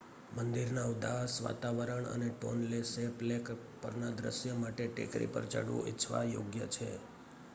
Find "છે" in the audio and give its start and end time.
6.69-6.89